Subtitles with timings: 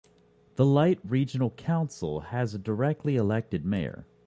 [0.55, 4.07] The Light Regional Council has a directly-elected mayor.